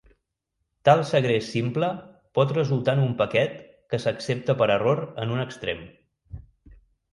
Tal 0.87 1.01
segrest 1.09 1.51
simple 1.55 1.89
pot 2.39 2.55
resultar 2.57 2.97
en 2.99 3.03
un 3.09 3.13
paquet 3.21 3.55
que 3.93 4.01
s'accepta 4.07 4.59
per 4.65 4.71
error 4.79 5.07
en 5.27 5.37
un 5.37 5.47
extrem. 5.47 5.87